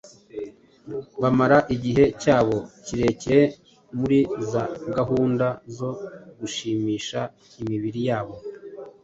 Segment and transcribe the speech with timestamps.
[1.21, 3.41] bamara igihe cyabo kirekire
[3.97, 4.63] muri za
[4.95, 5.45] gahunda
[5.77, 5.89] zo
[6.39, 7.19] gushimisha
[7.61, 8.35] imibiri yabo